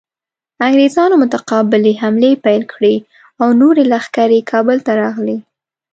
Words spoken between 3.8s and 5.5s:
لښکرې کابل ته راغلې.